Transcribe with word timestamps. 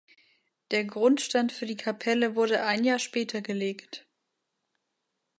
Der 0.71 0.83
Grundstein 0.83 1.51
für 1.51 1.67
die 1.67 1.77
Kapelle 1.77 2.35
wurde 2.35 2.63
ein 2.63 2.83
Jahr 2.83 2.97
später 2.97 3.43
gelegt. 3.43 4.07